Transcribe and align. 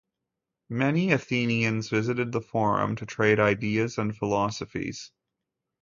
Many 0.71 1.11
athenians 1.11 1.89
visited 1.91 2.31
the 2.31 2.41
forum 2.41 2.95
to 2.95 3.05
trade 3.05 3.39
ideas 3.39 3.99
and 3.99 4.17
philosophies. 4.17 5.11